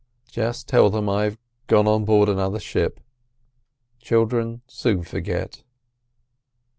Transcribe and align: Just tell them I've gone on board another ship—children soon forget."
Just 0.31 0.67
tell 0.67 0.89
them 0.89 1.07
I've 1.07 1.37
gone 1.67 1.87
on 1.87 2.05
board 2.05 2.27
another 2.27 2.59
ship—children 2.59 4.63
soon 4.65 5.03
forget." 5.03 5.61